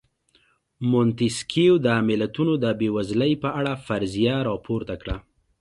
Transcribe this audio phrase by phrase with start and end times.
[0.89, 5.15] مونتیسکیو د ملتونو د بېوزلۍ په اړه فرضیه راپورته کړه.